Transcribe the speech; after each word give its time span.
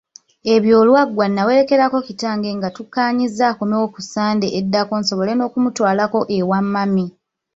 Ebyo 0.53 0.73
olwaggwa 0.81 1.25
nnawerekerako 1.29 1.97
kitange 2.07 2.49
nga 2.57 2.69
tukkaanyizza 2.75 3.43
akomewo 3.51 3.85
ku 3.93 3.99
ssande 4.03 4.47
eddako 4.59 4.93
nsobole 5.01 5.31
n'okumutwalako 5.35 6.19
ewa 6.37 6.59
mami. 6.73 7.05